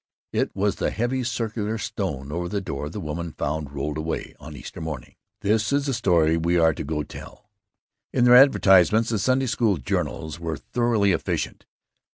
[0.33, 4.55] It was the heavy circular stone over the door the women found 'rolled away' on
[4.55, 5.13] Easter morning.
[5.41, 7.47] This is the story we are to 'Go tell.'"
[8.11, 11.67] In their advertisements the Sunday School journals were thoroughly efficient.